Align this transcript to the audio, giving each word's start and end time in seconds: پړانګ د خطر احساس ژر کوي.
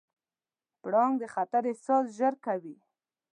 پړانګ 0.81 1.13
د 1.21 1.23
خطر 1.33 1.63
احساس 1.71 2.05
ژر 2.17 2.33
کوي. 2.45 2.75